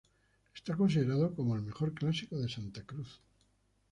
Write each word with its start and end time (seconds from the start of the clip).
Es 0.67 0.75
considerado 0.75 1.35
como 1.35 1.55
el 1.55 1.61
mejor 1.61 1.93
clásico 1.93 2.39
de 2.39 2.49
Santa 2.49 2.81
Cruz. 2.83 3.21